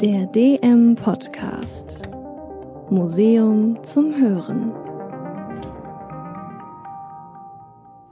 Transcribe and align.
Der 0.00 0.24
DM 0.28 0.96
Podcast 0.96 2.08
Museum 2.90 3.84
zum 3.84 4.16
Hören. 4.16 4.72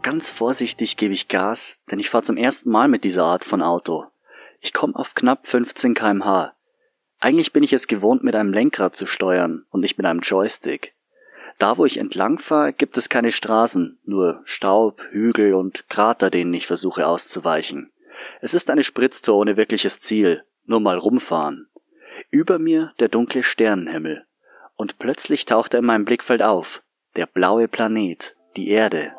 Ganz 0.03 0.29
vorsichtig 0.29 0.99
gebe 0.99 1.15
ich 1.15 1.29
Gas, 1.29 1.81
denn 1.91 1.99
ich 1.99 2.11
fahre 2.11 2.25
zum 2.25 2.37
ersten 2.37 2.69
Mal 2.69 2.89
mit 2.89 3.05
dieser 3.05 3.25
Art 3.25 3.43
von 3.43 3.63
Auto. 3.63 4.05
Ich 4.61 4.75
komme 4.75 4.97
auf 4.97 5.15
knapp 5.15 5.47
15 5.47 5.95
kmh. 5.95 6.53
Eigentlich 7.21 7.55
bin 7.55 7.63
ich 7.63 7.73
es 7.73 7.87
gewohnt, 7.87 8.23
mit 8.23 8.35
einem 8.35 8.53
Lenkrad 8.53 8.95
zu 8.95 9.07
steuern 9.07 9.65
und 9.71 9.81
nicht 9.81 9.97
mit 9.97 10.07
einem 10.07 10.21
Joystick. 10.21 10.93
Da, 11.59 11.79
wo 11.79 11.87
ich 11.87 11.97
entlang 11.97 12.39
fahre, 12.39 12.75
gibt 12.75 12.99
es 12.99 13.09
keine 13.09 13.33
Straßen, 13.33 13.99
nur 14.05 14.43
Staub, 14.45 15.01
Hügel 15.11 15.55
und 15.55 15.89
Krater, 15.89 16.29
denen 16.29 16.53
ich 16.53 16.67
versuche 16.67 17.07
auszuweichen. 17.07 17.91
Es 18.43 18.53
ist 18.53 18.69
eine 18.69 18.85
Spritztour 18.85 19.39
ohne 19.39 19.57
wirkliches 19.57 20.01
Ziel, 20.01 20.45
nur 20.67 20.81
mal 20.81 20.99
rumfahren. 20.99 21.68
Über 22.31 22.59
mir 22.59 22.93
der 23.01 23.09
dunkle 23.09 23.43
Sternenhimmel. 23.43 24.25
Und 24.77 24.99
plötzlich 24.99 25.47
taucht 25.47 25.73
er 25.73 25.81
in 25.81 25.87
meinem 25.87 26.05
Blickfeld 26.05 26.43
auf. 26.43 26.83
Der 27.17 27.25
blaue 27.25 27.69
Planet, 27.69 28.37
die 28.55 28.69
Erde. 28.69 29.13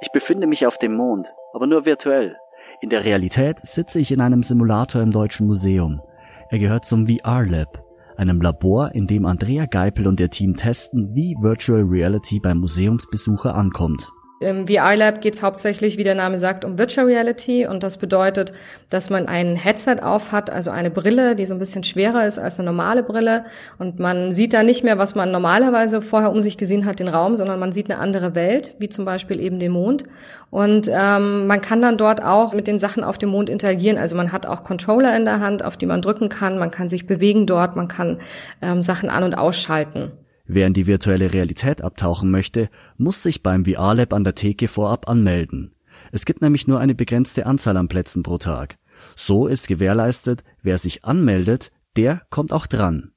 Ich 0.00 0.10
befinde 0.10 0.46
mich 0.46 0.66
auf 0.66 0.78
dem 0.78 0.94
Mond, 0.94 1.26
aber 1.52 1.66
nur 1.66 1.84
virtuell. 1.84 2.36
In 2.80 2.88
der 2.88 3.04
Realität 3.04 3.60
sitze 3.60 4.00
ich 4.00 4.10
in 4.10 4.22
einem 4.22 4.42
Simulator 4.42 5.02
im 5.02 5.12
Deutschen 5.12 5.46
Museum. 5.46 6.00
Er 6.48 6.58
gehört 6.58 6.86
zum 6.86 7.06
VR 7.06 7.44
Lab, 7.44 7.84
einem 8.16 8.40
Labor, 8.40 8.92
in 8.94 9.06
dem 9.06 9.26
Andrea 9.26 9.66
Geipel 9.66 10.08
und 10.08 10.18
ihr 10.18 10.30
Team 10.30 10.56
testen, 10.56 11.14
wie 11.14 11.36
Virtual 11.40 11.82
Reality 11.82 12.40
beim 12.40 12.58
Museumsbesucher 12.58 13.54
ankommt. 13.54 14.10
Im 14.42 14.66
VR 14.66 14.96
Lab 14.96 15.20
geht 15.20 15.34
es 15.34 15.42
hauptsächlich, 15.42 15.96
wie 15.96 16.04
der 16.04 16.14
Name 16.14 16.38
sagt, 16.38 16.64
um 16.64 16.78
Virtual 16.78 17.06
Reality. 17.06 17.66
Und 17.66 17.82
das 17.82 17.96
bedeutet, 17.96 18.52
dass 18.90 19.08
man 19.08 19.26
ein 19.28 19.56
Headset 19.56 20.02
auf 20.02 20.32
hat, 20.32 20.50
also 20.50 20.70
eine 20.70 20.90
Brille, 20.90 21.36
die 21.36 21.46
so 21.46 21.54
ein 21.54 21.58
bisschen 21.58 21.84
schwerer 21.84 22.26
ist 22.26 22.38
als 22.38 22.58
eine 22.58 22.66
normale 22.66 23.02
Brille. 23.02 23.44
Und 23.78 23.98
man 23.98 24.32
sieht 24.32 24.52
da 24.52 24.62
nicht 24.62 24.84
mehr, 24.84 24.98
was 24.98 25.14
man 25.14 25.30
normalerweise 25.30 26.02
vorher 26.02 26.30
um 26.30 26.40
sich 26.40 26.58
gesehen 26.58 26.84
hat, 26.84 27.00
den 27.00 27.08
Raum, 27.08 27.36
sondern 27.36 27.58
man 27.58 27.72
sieht 27.72 27.90
eine 27.90 28.00
andere 28.00 28.34
Welt, 28.34 28.74
wie 28.78 28.88
zum 28.88 29.04
Beispiel 29.04 29.40
eben 29.40 29.58
den 29.58 29.72
Mond. 29.72 30.04
Und 30.50 30.90
ähm, 30.92 31.46
man 31.46 31.62
kann 31.62 31.80
dann 31.80 31.96
dort 31.96 32.22
auch 32.22 32.52
mit 32.52 32.66
den 32.66 32.78
Sachen 32.78 33.04
auf 33.04 33.16
dem 33.16 33.30
Mond 33.30 33.48
interagieren, 33.48 33.96
also 33.96 34.16
man 34.16 34.32
hat 34.32 34.44
auch 34.44 34.64
Controller 34.64 35.16
in 35.16 35.24
der 35.24 35.40
Hand, 35.40 35.64
auf 35.64 35.78
die 35.78 35.86
man 35.86 36.02
drücken 36.02 36.28
kann, 36.28 36.58
man 36.58 36.70
kann 36.70 36.90
sich 36.90 37.06
bewegen 37.06 37.46
dort, 37.46 37.74
man 37.74 37.88
kann 37.88 38.18
ähm, 38.60 38.82
Sachen 38.82 39.08
an- 39.08 39.24
und 39.24 39.34
ausschalten. 39.34 40.12
Wer 40.54 40.66
in 40.66 40.74
die 40.74 40.86
virtuelle 40.86 41.32
Realität 41.32 41.80
abtauchen 41.80 42.30
möchte, 42.30 42.68
muss 42.98 43.22
sich 43.22 43.42
beim 43.42 43.64
VR 43.64 43.94
Lab 43.94 44.12
an 44.12 44.22
der 44.22 44.34
Theke 44.34 44.68
vorab 44.68 45.08
anmelden. 45.08 45.74
Es 46.10 46.26
gibt 46.26 46.42
nämlich 46.42 46.66
nur 46.66 46.78
eine 46.78 46.94
begrenzte 46.94 47.46
Anzahl 47.46 47.78
an 47.78 47.88
Plätzen 47.88 48.22
pro 48.22 48.36
Tag. 48.36 48.76
So 49.16 49.46
ist 49.46 49.66
gewährleistet, 49.66 50.44
wer 50.62 50.76
sich 50.76 51.06
anmeldet, 51.06 51.72
der 51.96 52.20
kommt 52.28 52.52
auch 52.52 52.66
dran. 52.66 53.11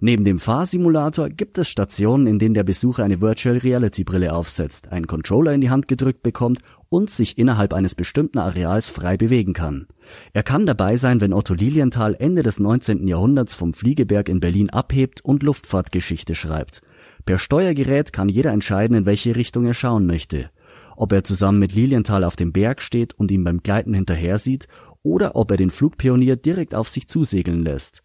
Neben 0.00 0.24
dem 0.24 0.38
Fahrsimulator 0.38 1.28
gibt 1.30 1.56
es 1.58 1.68
Stationen, 1.68 2.26
in 2.26 2.38
denen 2.38 2.54
der 2.54 2.64
Besucher 2.64 3.04
eine 3.04 3.20
Virtual 3.20 3.56
Reality 3.56 4.04
Brille 4.04 4.32
aufsetzt, 4.32 4.90
einen 4.90 5.06
Controller 5.06 5.52
in 5.52 5.60
die 5.60 5.70
Hand 5.70 5.88
gedrückt 5.88 6.22
bekommt 6.22 6.60
und 6.88 7.10
sich 7.10 7.38
innerhalb 7.38 7.72
eines 7.72 7.94
bestimmten 7.94 8.38
Areals 8.38 8.88
frei 8.88 9.16
bewegen 9.16 9.52
kann. 9.52 9.86
Er 10.32 10.42
kann 10.42 10.66
dabei 10.66 10.96
sein, 10.96 11.20
wenn 11.20 11.32
Otto 11.32 11.54
Lilienthal 11.54 12.14
Ende 12.18 12.42
des 12.42 12.58
19. 12.58 13.06
Jahrhunderts 13.06 13.54
vom 13.54 13.72
Fliegeberg 13.72 14.28
in 14.28 14.40
Berlin 14.40 14.70
abhebt 14.70 15.24
und 15.24 15.42
Luftfahrtgeschichte 15.42 16.34
schreibt. 16.34 16.82
Per 17.24 17.38
Steuergerät 17.38 18.12
kann 18.12 18.28
jeder 18.28 18.52
entscheiden, 18.52 18.96
in 18.96 19.06
welche 19.06 19.36
Richtung 19.36 19.64
er 19.64 19.74
schauen 19.74 20.06
möchte. 20.06 20.50
Ob 20.96 21.12
er 21.12 21.24
zusammen 21.24 21.58
mit 21.58 21.74
Lilienthal 21.74 22.22
auf 22.24 22.36
dem 22.36 22.52
Berg 22.52 22.82
steht 22.82 23.14
und 23.14 23.30
ihm 23.30 23.44
beim 23.44 23.62
Gleiten 23.62 23.94
hinterher 23.94 24.38
sieht, 24.38 24.68
oder 25.02 25.36
ob 25.36 25.50
er 25.50 25.56
den 25.56 25.70
Flugpionier 25.70 26.36
direkt 26.36 26.74
auf 26.74 26.88
sich 26.88 27.08
zusegeln 27.08 27.62
lässt. 27.62 28.02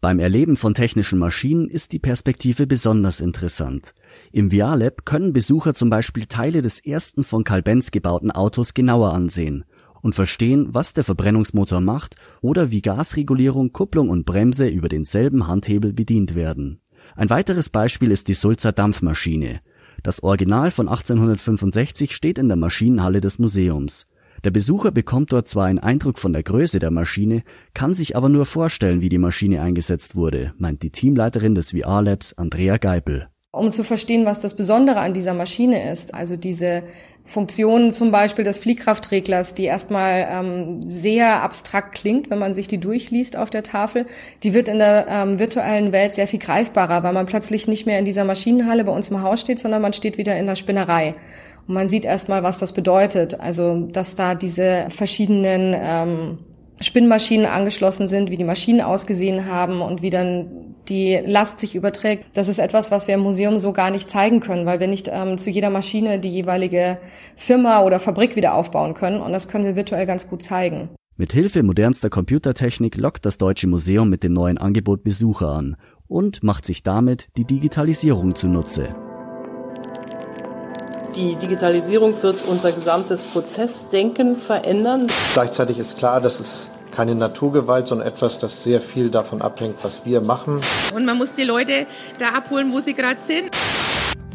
Beim 0.00 0.18
Erleben 0.18 0.56
von 0.56 0.72
technischen 0.72 1.18
Maschinen 1.18 1.68
ist 1.68 1.92
die 1.92 1.98
Perspektive 1.98 2.66
besonders 2.66 3.20
interessant. 3.20 3.94
Im 4.32 4.50
VR-Lab 4.50 5.04
können 5.04 5.34
Besucher 5.34 5.74
zum 5.74 5.90
Beispiel 5.90 6.24
Teile 6.24 6.62
des 6.62 6.80
ersten 6.80 7.22
von 7.22 7.44
Carl 7.44 7.60
Benz 7.60 7.90
gebauten 7.90 8.30
Autos 8.30 8.72
genauer 8.72 9.12
ansehen 9.12 9.64
und 10.00 10.14
verstehen, 10.14 10.68
was 10.72 10.94
der 10.94 11.04
Verbrennungsmotor 11.04 11.82
macht 11.82 12.16
oder 12.40 12.70
wie 12.70 12.80
Gasregulierung, 12.80 13.74
Kupplung 13.74 14.08
und 14.08 14.24
Bremse 14.24 14.68
über 14.68 14.88
denselben 14.88 15.46
Handhebel 15.46 15.92
bedient 15.92 16.34
werden. 16.34 16.80
Ein 17.14 17.28
weiteres 17.28 17.68
Beispiel 17.68 18.10
ist 18.10 18.28
die 18.28 18.34
Sulzer 18.34 18.72
Dampfmaschine. 18.72 19.60
Das 20.02 20.22
Original 20.22 20.70
von 20.70 20.88
1865 20.88 22.16
steht 22.16 22.38
in 22.38 22.48
der 22.48 22.56
Maschinenhalle 22.56 23.20
des 23.20 23.38
Museums. 23.38 24.06
Der 24.44 24.50
Besucher 24.50 24.90
bekommt 24.90 25.32
dort 25.32 25.48
zwar 25.48 25.66
einen 25.66 25.78
Eindruck 25.78 26.18
von 26.18 26.32
der 26.32 26.42
Größe 26.42 26.78
der 26.78 26.90
Maschine, 26.90 27.42
kann 27.74 27.92
sich 27.92 28.16
aber 28.16 28.30
nur 28.30 28.46
vorstellen, 28.46 29.02
wie 29.02 29.10
die 29.10 29.18
Maschine 29.18 29.60
eingesetzt 29.60 30.16
wurde, 30.16 30.54
meint 30.56 30.82
die 30.82 30.90
Teamleiterin 30.90 31.54
des 31.54 31.72
VR 31.72 32.00
Labs 32.00 32.32
Andrea 32.32 32.78
Geipel 32.78 33.28
um 33.52 33.68
zu 33.68 33.82
verstehen, 33.82 34.26
was 34.26 34.38
das 34.38 34.54
Besondere 34.54 35.00
an 35.00 35.12
dieser 35.12 35.34
Maschine 35.34 35.90
ist. 35.90 36.14
Also 36.14 36.36
diese 36.36 36.84
Funktion 37.24 37.90
zum 37.90 38.12
Beispiel 38.12 38.44
des 38.44 38.60
Fliehkraftreglers, 38.60 39.54
die 39.54 39.64
erstmal 39.64 40.28
ähm, 40.30 40.82
sehr 40.82 41.42
abstrakt 41.42 41.96
klingt, 41.96 42.30
wenn 42.30 42.38
man 42.38 42.54
sich 42.54 42.68
die 42.68 42.78
durchliest 42.78 43.36
auf 43.36 43.50
der 43.50 43.64
Tafel, 43.64 44.06
die 44.44 44.54
wird 44.54 44.68
in 44.68 44.78
der 44.78 45.06
ähm, 45.08 45.40
virtuellen 45.40 45.90
Welt 45.90 46.12
sehr 46.12 46.28
viel 46.28 46.38
greifbarer, 46.38 47.02
weil 47.02 47.12
man 47.12 47.26
plötzlich 47.26 47.66
nicht 47.66 47.86
mehr 47.86 47.98
in 47.98 48.04
dieser 48.04 48.24
Maschinenhalle 48.24 48.84
bei 48.84 48.92
uns 48.92 49.08
im 49.08 49.20
Haus 49.20 49.40
steht, 49.40 49.58
sondern 49.58 49.82
man 49.82 49.92
steht 49.92 50.16
wieder 50.16 50.36
in 50.38 50.46
der 50.46 50.56
Spinnerei. 50.56 51.16
Und 51.70 51.74
man 51.74 51.86
sieht 51.86 52.04
erstmal, 52.04 52.42
was 52.42 52.58
das 52.58 52.72
bedeutet. 52.72 53.38
Also, 53.38 53.86
dass 53.92 54.16
da 54.16 54.34
diese 54.34 54.86
verschiedenen 54.88 55.72
ähm, 55.78 56.38
Spinnmaschinen 56.80 57.46
angeschlossen 57.46 58.08
sind, 58.08 58.28
wie 58.28 58.36
die 58.36 58.42
Maschinen 58.42 58.80
ausgesehen 58.80 59.46
haben 59.46 59.80
und 59.80 60.02
wie 60.02 60.10
dann 60.10 60.74
die 60.88 61.20
Last 61.24 61.60
sich 61.60 61.76
überträgt. 61.76 62.24
Das 62.34 62.48
ist 62.48 62.58
etwas, 62.58 62.90
was 62.90 63.06
wir 63.06 63.14
im 63.14 63.20
Museum 63.20 63.60
so 63.60 63.72
gar 63.72 63.92
nicht 63.92 64.10
zeigen 64.10 64.40
können, 64.40 64.66
weil 64.66 64.80
wir 64.80 64.88
nicht 64.88 65.08
ähm, 65.12 65.38
zu 65.38 65.48
jeder 65.48 65.70
Maschine 65.70 66.18
die 66.18 66.30
jeweilige 66.30 66.98
Firma 67.36 67.84
oder 67.84 68.00
Fabrik 68.00 68.34
wieder 68.34 68.54
aufbauen 68.54 68.94
können. 68.94 69.20
Und 69.20 69.30
das 69.30 69.46
können 69.46 69.64
wir 69.64 69.76
virtuell 69.76 70.06
ganz 70.06 70.28
gut 70.28 70.42
zeigen. 70.42 70.88
Mit 71.16 71.32
Hilfe 71.32 71.62
modernster 71.62 72.10
Computertechnik 72.10 72.96
lockt 72.96 73.24
das 73.24 73.38
Deutsche 73.38 73.68
Museum 73.68 74.10
mit 74.10 74.24
dem 74.24 74.32
neuen 74.32 74.58
Angebot 74.58 75.04
Besucher 75.04 75.50
an 75.50 75.76
und 76.08 76.42
macht 76.42 76.64
sich 76.64 76.82
damit 76.82 77.28
die 77.36 77.44
Digitalisierung 77.44 78.34
zunutze. 78.34 78.92
Die 81.16 81.34
Digitalisierung 81.34 82.14
wird 82.22 82.36
unser 82.46 82.70
gesamtes 82.70 83.24
Prozessdenken 83.24 84.36
verändern. 84.36 85.08
Gleichzeitig 85.32 85.78
ist 85.78 85.98
klar, 85.98 86.20
dass 86.20 86.38
es 86.38 86.68
keine 86.92 87.14
Naturgewalt, 87.14 87.88
sondern 87.88 88.06
etwas, 88.06 88.38
das 88.38 88.62
sehr 88.62 88.80
viel 88.80 89.10
davon 89.10 89.42
abhängt, 89.42 89.76
was 89.82 90.04
wir 90.04 90.20
machen. 90.20 90.60
Und 90.94 91.04
man 91.04 91.18
muss 91.18 91.32
die 91.32 91.42
Leute 91.42 91.86
da 92.18 92.28
abholen, 92.28 92.72
wo 92.72 92.80
sie 92.80 92.94
gerade 92.94 93.20
sind. 93.20 93.50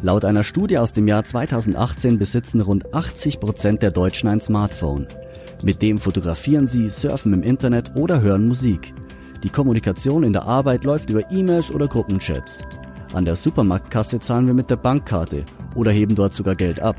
Laut 0.01 0.25
einer 0.25 0.43
Studie 0.43 0.77
aus 0.77 0.91
dem 0.91 1.07
Jahr 1.07 1.23
2018 1.23 2.19
besitzen 2.19 2.61
rund 2.61 2.93
80 2.93 3.39
Prozent 3.39 3.81
der 3.81 3.91
Deutschen 3.91 4.27
ein 4.27 4.41
Smartphone. 4.41 5.07
Mit 5.61 5.81
dem 5.81 5.97
fotografieren 5.97 6.67
sie, 6.67 6.89
surfen 6.89 7.33
im 7.33 7.43
Internet 7.43 7.95
oder 7.95 8.21
hören 8.21 8.45
Musik. 8.45 8.93
Die 9.43 9.49
Kommunikation 9.49 10.23
in 10.23 10.33
der 10.33 10.43
Arbeit 10.43 10.83
läuft 10.83 11.09
über 11.09 11.31
E-Mails 11.31 11.71
oder 11.71 11.87
Gruppenchats. 11.87 12.63
An 13.15 13.23
der 13.23 13.37
Supermarktkasse 13.37 14.19
zahlen 14.19 14.45
wir 14.45 14.53
mit 14.53 14.69
der 14.69 14.75
Bankkarte 14.75 15.45
oder 15.73 15.89
heben 15.89 16.15
dort 16.15 16.33
sogar 16.33 16.53
Geld 16.53 16.81
ab. 16.81 16.97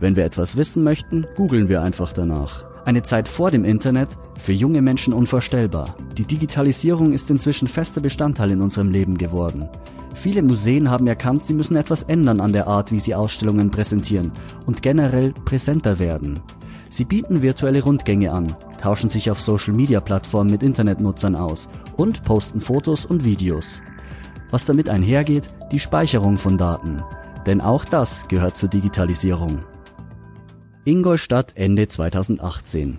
Wenn 0.00 0.16
wir 0.16 0.24
etwas 0.24 0.56
wissen 0.56 0.82
möchten, 0.82 1.28
googeln 1.36 1.68
wir 1.68 1.80
einfach 1.80 2.12
danach. 2.12 2.64
Eine 2.84 3.04
Zeit 3.04 3.28
vor 3.28 3.52
dem 3.52 3.64
Internet, 3.64 4.18
für 4.36 4.52
junge 4.52 4.82
Menschen 4.82 5.14
unvorstellbar. 5.14 5.94
Die 6.18 6.24
Digitalisierung 6.24 7.12
ist 7.12 7.30
inzwischen 7.30 7.68
fester 7.68 8.00
Bestandteil 8.00 8.50
in 8.50 8.62
unserem 8.62 8.90
Leben 8.90 9.16
geworden. 9.16 9.68
Viele 10.16 10.42
Museen 10.42 10.90
haben 10.90 11.06
erkannt, 11.06 11.44
sie 11.44 11.54
müssen 11.54 11.76
etwas 11.76 12.02
ändern 12.02 12.40
an 12.40 12.52
der 12.52 12.66
Art, 12.66 12.90
wie 12.90 12.98
sie 12.98 13.14
Ausstellungen 13.14 13.70
präsentieren 13.70 14.32
und 14.66 14.82
generell 14.82 15.32
präsenter 15.44 16.00
werden. 16.00 16.40
Sie 16.90 17.04
bieten 17.04 17.42
virtuelle 17.42 17.84
Rundgänge 17.84 18.32
an, 18.32 18.56
tauschen 18.80 19.08
sich 19.08 19.30
auf 19.30 19.40
Social-Media-Plattformen 19.40 20.50
mit 20.50 20.64
Internetnutzern 20.64 21.36
aus 21.36 21.68
und 21.96 22.24
posten 22.24 22.60
Fotos 22.60 23.06
und 23.06 23.24
Videos. 23.24 23.80
Was 24.54 24.66
damit 24.66 24.88
einhergeht, 24.88 25.48
die 25.72 25.80
Speicherung 25.80 26.36
von 26.36 26.56
Daten. 26.56 27.02
Denn 27.44 27.60
auch 27.60 27.84
das 27.84 28.28
gehört 28.28 28.56
zur 28.56 28.68
Digitalisierung. 28.68 29.58
Ingolstadt 30.84 31.56
Ende 31.56 31.88
2018. 31.88 32.98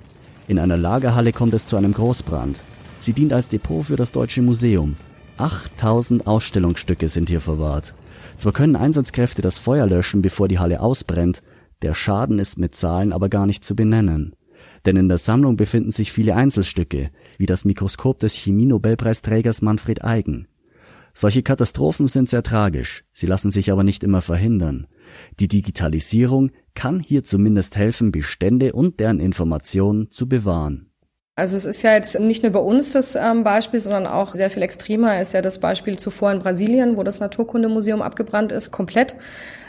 In 0.49 0.59
einer 0.59 0.75
Lagerhalle 0.75 1.31
kommt 1.31 1.53
es 1.53 1.67
zu 1.67 1.77
einem 1.77 1.93
Großbrand. 1.93 2.61
Sie 2.99 3.13
dient 3.13 3.31
als 3.31 3.47
Depot 3.47 3.85
für 3.85 3.95
das 3.95 4.11
Deutsche 4.11 4.41
Museum. 4.41 4.97
8000 5.37 6.27
Ausstellungsstücke 6.27 7.07
sind 7.07 7.29
hier 7.29 7.39
verwahrt. 7.39 7.95
Zwar 8.35 8.51
können 8.51 8.75
Einsatzkräfte 8.75 9.41
das 9.41 9.57
Feuer 9.57 9.87
löschen, 9.87 10.21
bevor 10.21 10.49
die 10.49 10.59
Halle 10.59 10.81
ausbrennt, 10.81 11.41
der 11.83 11.93
Schaden 11.93 12.37
ist 12.37 12.59
mit 12.59 12.75
Zahlen 12.75 13.13
aber 13.13 13.29
gar 13.29 13.45
nicht 13.45 13.63
zu 13.63 13.77
benennen. 13.77 14.35
Denn 14.85 14.97
in 14.97 15.07
der 15.07 15.19
Sammlung 15.19 15.55
befinden 15.55 15.91
sich 15.91 16.11
viele 16.11 16.35
Einzelstücke, 16.35 17.11
wie 17.37 17.45
das 17.45 17.63
Mikroskop 17.63 18.19
des 18.19 18.33
Chemie-Nobelpreisträgers 18.33 19.61
Manfred 19.61 20.03
Eigen. 20.03 20.49
Solche 21.17 21.43
Katastrophen 21.43 22.07
sind 22.09 22.27
sehr 22.27 22.43
tragisch, 22.43 23.05
sie 23.13 23.25
lassen 23.25 23.49
sich 23.49 23.71
aber 23.71 23.83
nicht 23.83 24.03
immer 24.03 24.21
verhindern. 24.21 24.85
Die 25.39 25.47
Digitalisierung 25.47 26.51
kann 26.73 26.99
hier 26.99 27.23
zumindest 27.23 27.77
helfen, 27.77 28.11
Bestände 28.11 28.73
und 28.73 28.99
deren 28.99 29.21
Informationen 29.21 30.11
zu 30.11 30.27
bewahren 30.27 30.91
Also 31.37 31.57
es 31.57 31.65
ist 31.65 31.81
ja 31.81 31.93
jetzt 31.93 32.17
nicht 32.17 32.43
nur 32.43 32.53
bei 32.53 32.59
uns 32.59 32.93
das 32.93 33.15
ähm, 33.15 33.43
Beispiel, 33.43 33.81
sondern 33.81 34.07
auch 34.07 34.33
sehr 34.33 34.49
viel 34.49 34.63
extremer 34.63 35.19
ist 35.19 35.33
ja 35.33 35.41
das 35.41 35.59
Beispiel 35.59 35.99
zuvor 35.99 36.31
in 36.31 36.39
Brasilien, 36.39 36.95
wo 36.95 37.03
das 37.03 37.19
Naturkundemuseum 37.19 38.01
abgebrannt 38.01 38.53
ist, 38.53 38.71
komplett. 38.71 39.17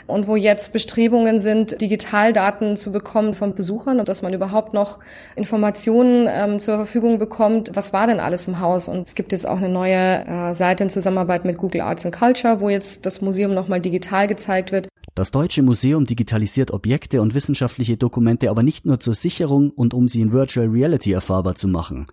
Und 0.05 0.27
wo 0.27 0.37
jetzt 0.37 0.71
Bestrebungen 0.71 1.41
sind, 1.41 1.81
Digitaldaten 1.81 2.77
zu 2.77 2.93
bekommen 2.93 3.35
von 3.35 3.53
Besuchern 3.53 3.99
und 3.99 4.07
dass 4.07 4.21
man 4.21 4.33
überhaupt 4.33 4.73
noch 4.73 4.99
Informationen 5.35 6.29
ähm, 6.29 6.59
zur 6.59 6.77
Verfügung 6.77 7.19
bekommt, 7.19 7.71
was 7.73 7.91
war 7.91 8.07
denn 8.07 8.21
alles 8.21 8.47
im 8.47 8.61
Haus. 8.61 8.87
Und 8.87 9.05
es 9.05 9.15
gibt 9.15 9.33
jetzt 9.33 9.45
auch 9.45 9.57
eine 9.57 9.67
neue 9.67 10.25
äh, 10.25 10.53
Seite 10.53 10.85
in 10.85 10.89
Zusammenarbeit 10.89 11.43
mit 11.43 11.57
Google 11.57 11.81
Arts 11.81 12.05
and 12.05 12.15
Culture, 12.15 12.61
wo 12.61 12.69
jetzt 12.69 13.05
das 13.05 13.19
Museum 13.19 13.53
nochmal 13.53 13.81
digital 13.81 14.29
gezeigt 14.29 14.71
wird. 14.71 14.87
Das 15.17 15.31
Deutsche 15.31 15.63
Museum 15.63 16.05
digitalisiert 16.05 16.69
Objekte 16.69 17.23
und 17.23 17.33
wissenschaftliche 17.33 17.97
Dokumente 17.97 18.51
aber 18.51 18.61
nicht 18.61 18.85
nur 18.85 18.99
zur 18.99 19.15
Sicherung 19.15 19.71
und 19.71 19.95
um 19.95 20.07
sie 20.07 20.21
in 20.21 20.31
Virtual 20.31 20.67
Reality 20.67 21.11
erfahrbar 21.11 21.55
zu 21.55 21.67
machen. 21.67 22.05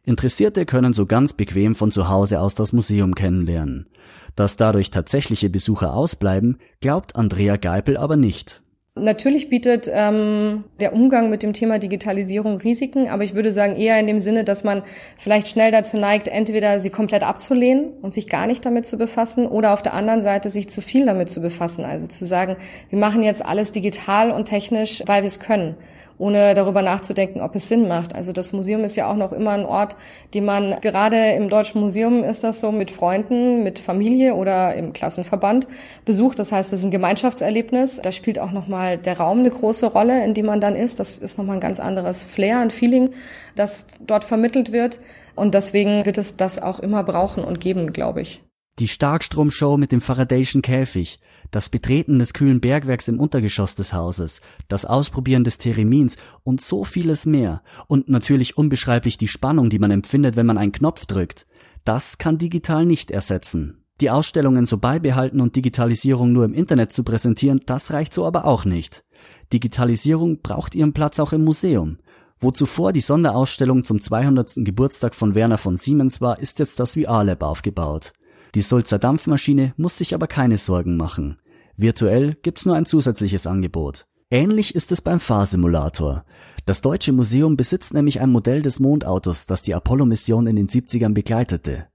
Interessierte 0.04 0.66
können 0.66 0.94
so 0.94 1.06
ganz 1.06 1.34
bequem 1.34 1.76
von 1.76 1.92
zu 1.92 2.10
Hause 2.10 2.40
aus 2.40 2.56
das 2.56 2.74
Museum 2.74 3.16
kennenlernen. 3.16 3.88
Dass 4.36 4.58
dadurch 4.58 4.90
tatsächliche 4.92 5.50
Besucher 5.50 5.94
ausbleiben, 5.94 6.58
glaubt 6.82 7.16
Andrea 7.16 7.58
Geipel 7.58 7.98
aber 7.98 8.18
nicht. 8.18 8.62
Natürlich 8.98 9.50
bietet 9.50 9.92
ähm, 9.94 10.64
der 10.80 10.94
Umgang 10.94 11.30
mit 11.30 11.44
dem 11.44 11.52
Thema 11.52 11.80
Digitalisierung 11.80 12.60
Risiken, 12.60 13.10
aber 13.10 13.26
ich 13.26 13.36
würde 13.36 13.52
sagen 13.52 13.76
eher 13.76 14.00
in 14.00 14.08
dem 14.08 14.20
Sinne, 14.20 14.46
dass 14.46 14.64
man 14.64 14.84
vielleicht 15.18 15.50
schnell 15.50 15.70
dazu 15.70 15.98
neigt, 15.98 16.30
entweder 16.30 16.80
sie 16.80 16.92
komplett 16.92 17.22
abzulehnen 17.22 17.90
und 18.02 18.14
sich 18.14 18.30
gar 18.30 18.48
nicht 18.48 18.66
damit 18.66 18.86
zu 18.86 18.98
befassen 18.98 19.48
oder 19.48 19.74
auf 19.74 19.82
der 19.82 19.96
anderen 19.96 20.22
Seite 20.22 20.50
sich 20.50 20.70
zu 20.70 20.80
viel 20.82 21.06
damit 21.06 21.30
zu 21.30 21.42
befassen. 21.42 21.84
Also 21.84 22.08
zu 22.08 22.24
sagen, 22.24 22.56
wir 22.90 22.98
machen 22.98 23.22
jetzt 23.22 23.46
alles 23.46 23.74
digital 23.74 24.32
und 24.32 24.46
technisch, 24.46 25.04
weil 25.08 25.24
wir 25.24 25.28
es 25.28 25.42
können 25.42 25.76
ohne 26.18 26.54
darüber 26.54 26.82
nachzudenken, 26.82 27.42
ob 27.42 27.56
es 27.56 27.68
Sinn 27.68 27.88
macht. 27.88 28.16
Also 28.16 28.32
das 28.32 28.54
Museum 28.54 28.84
ist 28.84 28.96
ja 28.96 29.10
auch 29.10 29.16
noch 29.16 29.32
immer 29.32 29.52
ein 29.52 29.66
Ort, 29.66 29.98
den 30.34 30.46
man 30.46 30.80
gerade 30.82 31.32
im 31.34 31.50
Deutschen 31.50 31.82
Museum 31.82 32.24
ist 32.24 32.44
das 32.44 32.62
so 32.62 32.72
mit 32.72 32.92
Freunden, 32.92 33.64
mit 33.64 33.80
Familie 33.80 34.36
oder 34.36 34.76
im 34.76 34.94
Klassenverband 34.94 35.68
besucht. 36.06 36.40
Das 36.40 36.52
heißt, 36.52 36.72
es 36.74 36.80
ist 36.80 36.86
ein 36.86 36.92
Gemeinschaftserlebnis. 36.92 38.00
Da 38.02 38.12
spielt 38.12 38.40
auch 38.40 38.52
nochmal 38.52 38.98
der 38.98 39.18
Raum 39.18 39.40
eine 39.40 39.50
große 39.50 39.88
Rolle, 39.88 40.24
in 40.24 40.34
dem 40.34 40.46
man 40.46 40.62
dann 40.62 40.76
ist. 40.76 41.00
Das 41.00 41.16
ist 41.16 41.38
nochmal 41.38 41.58
ein 41.58 41.62
ganz 41.62 41.80
anderes 41.80 42.24
Flair, 42.24 42.60
ein 42.60 42.72
Feeling, 42.72 43.12
das 43.56 43.88
dort 44.00 44.24
vermittelt 44.24 44.72
wird. 44.72 45.00
Und 45.36 45.54
deswegen 45.54 46.06
wird 46.06 46.18
es 46.18 46.38
das 46.38 46.62
auch 46.62 46.80
immer 46.80 47.04
brauchen 47.04 47.44
und 47.44 47.60
geben, 47.60 47.92
glaube 47.92 48.22
ich. 48.22 48.42
Die 48.80 48.88
Starkstromshow 48.88 49.78
mit 49.78 49.94
dem 49.94 50.02
Faradayschen 50.02 50.62
Käfig, 50.62 51.20
das 51.52 51.70
Betreten 51.70 52.20
des 52.20 52.34
kühlen 52.34 52.60
Bergwerks 52.60 53.08
im 53.08 53.20
Untergeschoss 53.20 53.76
des 53.76 53.94
Hauses, 53.94 54.42
das 54.68 54.86
Ausprobieren 54.86 55.44
des 55.44 55.58
Theremins 55.58 56.18
und 56.44 56.62
so 56.62 56.84
vieles 56.84 57.26
mehr 57.26 57.62
und 57.88 58.10
natürlich 58.10 58.58
unbeschreiblich 58.58 59.18
die 59.18 59.28
Spannung, 59.28 59.70
die 59.70 59.80
man 59.80 59.92
empfindet, 59.92 60.36
wenn 60.36 60.46
man 60.46 60.58
einen 60.58 60.72
Knopf 60.72 61.06
drückt. 61.06 61.46
Das 61.84 62.18
kann 62.18 62.38
digital 62.38 62.86
nicht 62.86 63.12
ersetzen. 63.12 63.84
Die 64.02 64.10
Ausstellungen 64.10 64.66
so 64.66 64.78
beibehalten 64.78 65.40
und 65.40 65.56
Digitalisierung 65.56 66.34
nur 66.34 66.44
im 66.44 66.54
Internet 66.54 66.92
zu 66.92 67.04
präsentieren, 67.04 67.62
das 67.66 67.94
reicht 67.94 68.14
so 68.14 68.26
aber 68.26 68.46
auch 68.46 68.66
nicht. 68.66 69.06
Digitalisierung 69.54 70.42
braucht 70.42 70.76
ihren 70.76 70.94
Platz 70.94 71.20
auch 71.20 71.32
im 71.32 71.44
Museum. 71.44 72.00
Wo 72.40 72.52
zuvor 72.52 72.92
die 72.92 73.02
Sonderausstellung 73.02 73.84
zum 73.84 74.02
200. 74.02 74.56
Geburtstag 74.58 75.16
von 75.16 75.36
Werner 75.36 75.58
von 75.58 75.78
Siemens 75.78 76.20
war, 76.20 76.40
ist 76.40 76.60
jetzt 76.60 76.80
das 76.80 76.96
VR-Lab 76.96 77.42
aufgebaut. 77.44 78.12
Die 78.56 78.62
Sulzer 78.62 79.00
Dampfmaschine 79.00 79.74
muss 79.76 79.98
sich 79.98 80.16
aber 80.16 80.28
keine 80.28 80.58
Sorgen 80.58 80.96
machen. 80.96 81.38
Virtuell 81.76 82.38
gibt's 82.42 82.66
nur 82.66 82.76
ein 82.76 82.86
zusätzliches 82.86 83.48
Angebot. 83.48 84.08
Ähnlich 84.32 84.76
ist 84.76 84.94
es 84.94 85.02
beim 85.02 85.20
Fahrsimulator. 85.20 86.24
Das 86.66 86.80
Deutsche 86.80 87.12
Museum 87.12 87.58
besitzt 87.58 87.94
nämlich 87.94 88.22
ein 88.22 88.32
Modell 88.32 88.62
des 88.62 88.80
Mondautos, 88.80 89.46
das 89.46 89.62
die 89.62 89.76
Apollo-Mission 89.76 90.48
in 90.48 90.56
den 90.56 90.68
70ern 90.68 91.14
begleitete. 91.14 91.88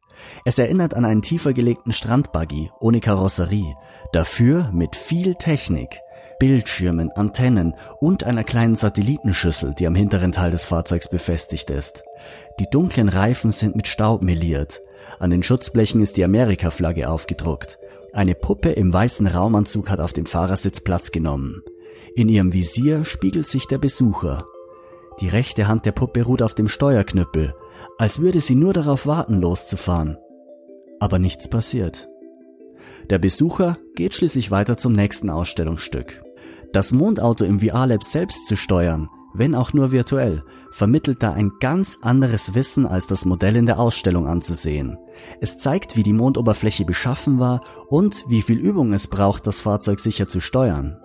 Es 0.45 0.59
erinnert 0.59 0.93
an 0.93 1.07
einen 1.07 1.23
tiefer 1.23 1.55
gelegten 1.55 1.93
Strandbuggy 1.93 2.71
ohne 2.79 3.01
Karosserie, 3.01 3.75
dafür 4.13 4.71
mit 4.71 4.97
viel 4.97 5.35
Technik. 5.37 5.99
Bildschirmen, 6.39 7.11
Antennen 7.13 7.75
und 8.01 8.25
einer 8.25 8.45
kleinen 8.45 8.75
Satellitenschüssel, 8.75 9.75
die 9.75 9.87
am 9.87 9.95
hinteren 9.95 10.33
Teil 10.33 10.51
des 10.51 10.65
Fahrzeugs 10.65 11.09
befestigt 11.09 11.71
ist. 11.71 12.05
Die 12.59 12.69
dunklen 12.71 13.09
Reifen 13.09 13.51
sind 13.51 13.77
mit 13.77 13.87
Staub 13.87 14.23
meliert. 14.23 14.81
An 15.21 15.29
den 15.29 15.43
Schutzblechen 15.43 16.01
ist 16.01 16.17
die 16.17 16.25
Amerika-Flagge 16.25 17.11
aufgedruckt. 17.11 17.79
Eine 18.15 18.35
Puppe 18.35 18.71
im 18.71 18.91
weißen 18.91 19.27
Raumanzug 19.27 19.91
hat 19.91 20.01
auf 20.01 20.15
dem 20.15 20.25
Fahrersitz 20.25 20.81
Platz 20.81 21.13
genommen. 21.13 21.63
In 22.17 22.31
ihrem 22.31 22.55
Visier 22.55 23.05
spiegelt 23.05 23.47
sich 23.47 23.67
der 23.67 23.77
Besucher. 23.77 24.47
Die 25.21 25.29
rechte 25.29 25.69
Hand 25.69 25.85
der 25.85 25.93
Puppe 25.93 26.23
ruht 26.23 26.41
auf 26.41 26.55
dem 26.55 26.69
Steuerknüppel, 26.69 27.55
als 27.99 28.21
würde 28.21 28.41
sie 28.41 28.55
nur 28.55 28.73
darauf 28.73 29.07
warten, 29.07 29.43
loszufahren. 29.43 30.17
Aber 31.01 31.19
nichts 31.19 31.51
passiert. 31.51 32.09
Der 33.11 33.19
Besucher 33.19 33.77
geht 33.97 34.15
schließlich 34.15 34.51
weiter 34.51 34.79
zum 34.79 34.95
nächsten 34.95 35.29
Ausstellungsstück. 35.29 36.23
Das 36.73 36.93
Mondauto 36.93 37.45
im 37.45 37.61
VR-Lab 37.61 38.05
selbst 38.05 38.47
zu 38.47 38.57
steuern, 38.57 39.11
wenn 39.35 39.55
auch 39.55 39.73
nur 39.73 39.93
virtuell, 39.93 40.43
vermittelt 40.71 41.23
da 41.23 41.33
ein 41.33 41.53
ganz 41.61 41.99
anderes 42.03 42.55
Wissen 42.55 42.87
als 42.87 43.07
das 43.07 43.25
Modell 43.25 43.57
in 43.57 43.67
der 43.67 43.79
Ausstellung 43.79 44.27
anzusehen. 44.27 44.99
Es 45.41 45.59
zeigt, 45.59 45.97
wie 45.97 46.03
die 46.03 46.13
Mondoberfläche 46.13 46.85
beschaffen 46.85 47.39
war 47.39 47.63
und 47.89 48.25
wie 48.29 48.43
viel 48.43 48.59
Übung 48.59 48.93
es 48.93 49.09
braucht, 49.09 49.47
das 49.47 49.61
Fahrzeug 49.61 50.01
sicher 50.01 50.27
zu 50.27 50.41
steuern. 50.41 50.99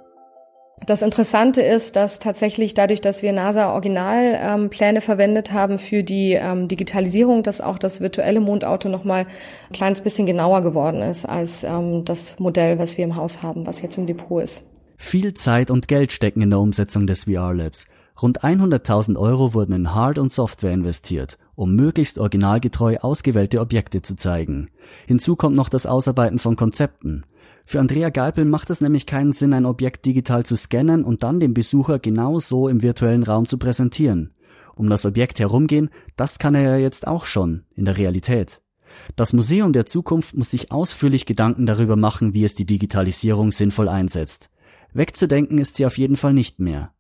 Das 0.86 1.02
Interessante 1.02 1.62
ist, 1.62 1.96
dass 1.96 2.20
tatsächlich 2.20 2.74
dadurch, 2.74 3.00
dass 3.02 3.24
wir 3.24 3.32
NASA-Originalpläne 3.32 4.98
ähm, 4.98 5.02
verwendet 5.02 5.54
haben 5.54 5.80
für 5.80 6.04
die 6.04 6.34
ähm, 6.34 6.68
Digitalisierung, 6.68 7.44
dass 7.44 7.62
auch 7.62 7.80
das 7.80 8.02
virtuelle 8.02 8.42
Mondauto 8.42 8.90
nochmal 8.90 9.26
ein 9.70 9.74
kleines 9.74 10.02
bisschen 10.02 10.28
genauer 10.28 10.62
geworden 10.62 11.02
ist 11.02 11.26
als 11.26 11.64
ähm, 11.64 12.04
das 12.04 12.40
Modell, 12.40 12.78
was 12.78 12.98
wir 12.98 13.06
im 13.06 13.16
Haus 13.16 13.42
haben, 13.42 13.66
was 13.66 13.82
jetzt 13.82 13.98
im 13.98 14.06
Depot 14.06 14.44
ist. 14.44 14.64
Viel 14.98 15.34
Zeit 15.34 15.72
und 15.72 15.88
Geld 15.88 16.12
stecken 16.12 16.42
in 16.42 16.50
der 16.50 16.60
Umsetzung 16.60 17.08
des 17.08 17.24
VR-Labs. 17.24 17.88
Rund 18.22 18.44
100.000 18.44 19.18
Euro 19.18 19.54
wurden 19.54 19.74
in 19.74 19.94
Hard- 19.94 20.20
und 20.20 20.32
Software 20.32 20.72
investiert, 20.72 21.38
um 21.56 21.76
möglichst 21.76 22.18
originalgetreu 22.18 22.98
ausgewählte 22.98 23.60
Objekte 23.60 24.02
zu 24.02 24.16
zeigen. 24.16 24.68
Hinzu 25.06 25.36
kommt 25.36 25.58
noch 25.58 25.68
das 25.68 25.86
Ausarbeiten 25.86 26.40
von 26.40 26.56
Konzepten. 26.56 27.26
Für 27.66 27.80
Andrea 27.80 28.10
Geipel 28.10 28.46
macht 28.46 28.70
es 28.70 28.80
nämlich 28.80 29.06
keinen 29.06 29.34
Sinn, 29.34 29.54
ein 29.54 29.66
Objekt 29.66 30.06
digital 30.06 30.46
zu 30.46 30.56
scannen 30.56 31.04
und 31.04 31.24
dann 31.24 31.40
dem 31.40 31.54
Besucher 31.54 32.00
genau 32.00 32.40
so 32.40 32.70
im 32.70 32.82
virtuellen 32.82 33.24
Raum 33.24 33.48
zu 33.48 33.58
präsentieren. 33.58 34.34
Um 34.76 34.90
das 34.90 35.06
Objekt 35.06 35.40
herumgehen, 35.40 35.90
das 36.16 36.40
kann 36.40 36.56
er 36.56 36.62
ja 36.62 36.78
jetzt 36.78 37.08
auch 37.08 37.26
schon, 37.26 37.64
in 37.76 37.86
der 37.86 37.98
Realität. 37.98 38.62
Das 39.18 39.34
Museum 39.34 39.74
der 39.74 39.86
Zukunft 39.86 40.38
muss 40.38 40.52
sich 40.52 40.72
ausführlich 40.72 41.26
Gedanken 41.26 41.66
darüber 41.66 41.98
machen, 41.98 42.34
wie 42.34 42.46
es 42.46 42.56
die 42.56 42.66
Digitalisierung 42.66 43.52
sinnvoll 43.52 43.90
einsetzt. 43.90 44.50
Wegzudenken 44.94 45.58
ist 45.58 45.76
sie 45.76 45.86
auf 45.86 45.98
jeden 45.98 46.16
Fall 46.16 46.34
nicht 46.34 46.60
mehr. 46.60 46.95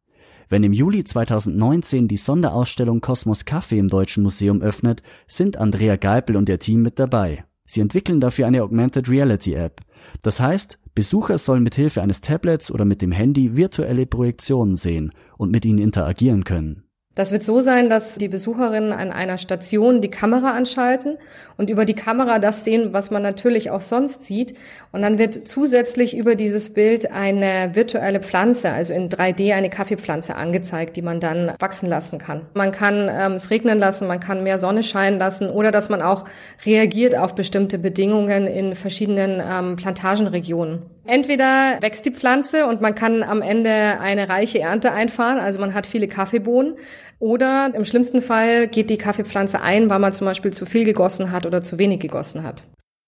Wenn 0.49 0.63
im 0.63 0.73
Juli 0.73 1.03
2019 1.03 2.07
die 2.07 2.17
Sonderausstellung 2.17 3.01
Kosmos 3.01 3.45
Kaffee 3.45 3.79
im 3.79 3.87
Deutschen 3.87 4.23
Museum 4.23 4.61
öffnet, 4.61 5.01
sind 5.27 5.57
Andrea 5.57 5.95
Geipel 5.95 6.35
und 6.35 6.49
ihr 6.49 6.59
Team 6.59 6.81
mit 6.81 6.99
dabei. 6.99 7.45
Sie 7.65 7.81
entwickeln 7.81 8.19
dafür 8.19 8.45
eine 8.45 8.63
Augmented 8.63 9.09
Reality 9.09 9.53
App. 9.53 9.81
Das 10.21 10.39
heißt, 10.39 10.79
Besucher 10.93 11.37
sollen 11.37 11.63
mit 11.63 11.75
Hilfe 11.75 12.01
eines 12.01 12.21
Tablets 12.21 12.71
oder 12.71 12.85
mit 12.85 13.01
dem 13.01 13.11
Handy 13.11 13.57
virtuelle 13.57 14.05
Projektionen 14.05 14.75
sehen 14.75 15.11
und 15.37 15.51
mit 15.51 15.65
ihnen 15.65 15.79
interagieren 15.79 16.43
können. 16.43 16.84
Das 17.15 17.31
wird 17.31 17.45
so 17.45 17.61
sein, 17.61 17.89
dass 17.89 18.15
die 18.15 18.27
Besucherinnen 18.27 18.91
an 18.91 19.11
einer 19.11 19.37
Station 19.37 20.01
die 20.01 20.11
Kamera 20.11 20.51
anschalten 20.51 21.17
und 21.55 21.69
über 21.69 21.85
die 21.85 21.93
Kamera 21.93 22.39
das 22.39 22.65
sehen, 22.65 22.91
was 22.91 23.09
man 23.09 23.21
natürlich 23.21 23.71
auch 23.71 23.79
sonst 23.79 24.23
sieht. 24.25 24.53
Und 24.91 25.01
dann 25.01 25.17
wird 25.17 25.47
zusätzlich 25.47 26.17
über 26.17 26.35
dieses 26.35 26.73
Bild 26.73 27.11
eine 27.13 27.73
virtuelle 27.73 28.19
Pflanze, 28.19 28.71
also 28.73 28.93
in 28.93 29.07
3D 29.07 29.53
eine 29.53 29.69
Kaffeepflanze 29.69 30.35
angezeigt, 30.35 30.97
die 30.97 31.01
man 31.01 31.21
dann 31.21 31.53
wachsen 31.59 31.87
lassen 31.87 32.19
kann. 32.19 32.41
Man 32.53 32.73
kann 32.73 33.09
ähm, 33.09 33.33
es 33.33 33.49
regnen 33.49 33.79
lassen, 33.79 34.07
man 34.07 34.19
kann 34.19 34.43
mehr 34.43 34.59
Sonne 34.59 34.83
scheinen 34.83 35.17
lassen 35.17 35.49
oder 35.49 35.71
dass 35.71 35.87
man 35.87 36.01
auch 36.01 36.25
reagiert 36.65 37.17
auf 37.17 37.33
bestimmte 37.33 37.77
Bedingungen 37.77 38.45
in 38.45 38.75
verschiedenen 38.75 39.41
ähm, 39.41 39.77
Plantagenregionen. 39.77 40.94
Entweder 41.07 41.77
wächst 41.81 42.05
die 42.05 42.11
Pflanze 42.11 42.65
und 42.65 42.81
man 42.81 42.95
kann 42.95 43.21
am 43.21 43.41
Ende 43.41 43.99
eine 43.99 44.27
reiche 44.27 44.59
Ernte 44.59 44.91
einfahren, 44.91 45.37
also 45.37 45.59
man 45.59 45.73
hat 45.73 45.85
viele 45.85 46.07
Kaffeebohnen, 46.07 46.75
oder 47.19 47.71
im 47.75 47.85
schlimmsten 47.85 48.21
Fall 48.21 48.67
geht 48.67 48.89
die 48.89 48.97
Kaffeepflanze 48.97 49.61
ein, 49.61 49.89
weil 49.89 49.99
man 49.99 50.13
zum 50.13 50.25
Beispiel 50.25 50.51
zu 50.51 50.65
viel 50.65 50.83
gegossen 50.83 51.31
hat 51.31 51.45
oder 51.45 51.61
zu 51.61 51.77
wenig 51.77 51.99
gegossen 51.99 52.43
hat. 52.43 52.65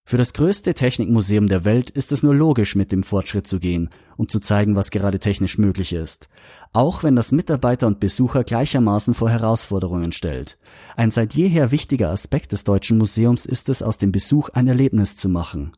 Für 0.09 0.15
das 0.15 0.31
größte 0.31 0.73
Technikmuseum 0.73 1.47
der 1.47 1.65
Welt 1.65 1.89
ist 1.89 2.13
es 2.13 2.23
nur 2.23 2.33
logisch, 2.33 2.75
mit 2.75 2.93
dem 2.93 3.03
Fortschritt 3.03 3.45
zu 3.45 3.59
gehen 3.59 3.89
und 4.15 4.31
zu 4.31 4.39
zeigen, 4.39 4.77
was 4.77 4.89
gerade 4.89 5.19
technisch 5.19 5.57
möglich 5.57 5.91
ist. 5.91 6.29
Auch 6.71 7.03
wenn 7.03 7.17
das 7.17 7.33
Mitarbeiter 7.33 7.87
und 7.87 7.99
Besucher 7.99 8.45
gleichermaßen 8.45 9.13
vor 9.13 9.29
Herausforderungen 9.29 10.13
stellt. 10.13 10.57
Ein 10.95 11.11
seit 11.11 11.33
jeher 11.33 11.71
wichtiger 11.71 12.09
Aspekt 12.09 12.53
des 12.53 12.63
Deutschen 12.63 12.97
Museums 12.97 13.45
ist 13.45 13.67
es, 13.67 13.83
aus 13.83 13.97
dem 13.97 14.13
Besuch 14.13 14.47
ein 14.49 14.69
Erlebnis 14.69 15.17
zu 15.17 15.27
machen. 15.27 15.73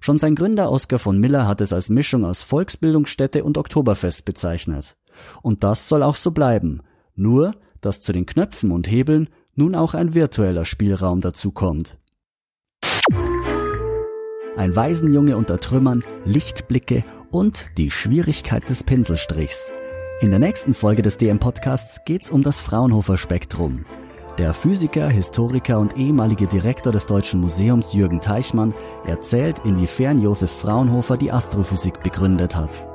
Schon 0.00 0.18
sein 0.18 0.36
Gründer 0.36 0.70
Oskar 0.70 0.98
von 0.98 1.18
Miller 1.18 1.46
hat 1.46 1.60
es 1.60 1.72
als 1.72 1.90
Mischung 1.90 2.24
aus 2.24 2.40
Volksbildungsstätte 2.42 3.42
und 3.42 3.58
Oktoberfest 3.58 4.24
bezeichnet. 4.24 4.96
Und 5.42 5.64
das 5.64 5.88
soll 5.88 6.02
auch 6.02 6.14
so 6.14 6.30
bleiben. 6.30 6.82
Nur, 7.16 7.54
dass 7.80 8.00
zu 8.00 8.12
den 8.12 8.26
Knöpfen 8.26 8.70
und 8.70 8.88
Hebeln 8.90 9.28
nun 9.54 9.74
auch 9.74 9.94
ein 9.94 10.14
virtueller 10.14 10.64
Spielraum 10.64 11.20
dazukommt. 11.20 11.98
Ein 14.56 14.74
Waisenjunge 14.74 15.36
unter 15.36 15.58
Trümmern, 15.58 16.04
Lichtblicke 16.24 17.04
und 17.30 17.76
die 17.78 17.90
Schwierigkeit 17.90 18.68
des 18.68 18.84
Pinselstrichs. 18.84 19.72
In 20.20 20.30
der 20.30 20.38
nächsten 20.38 20.74
Folge 20.74 21.02
des 21.02 21.18
DM 21.18 21.38
Podcasts 21.38 22.04
geht's 22.04 22.30
um 22.30 22.42
das 22.42 22.60
Fraunhofer 22.60 23.18
Spektrum. 23.18 23.84
Der 24.38 24.54
Physiker, 24.54 25.08
Historiker 25.08 25.80
und 25.80 25.96
ehemalige 25.96 26.46
Direktor 26.46 26.92
des 26.92 27.06
Deutschen 27.06 27.40
Museums 27.40 27.92
Jürgen 27.92 28.20
Teichmann 28.20 28.72
erzählt, 29.04 29.60
inwiefern 29.64 30.22
Josef 30.22 30.52
Fraunhofer 30.52 31.16
die 31.16 31.32
Astrophysik 31.32 31.98
begründet 32.00 32.54
hat. 32.54 32.87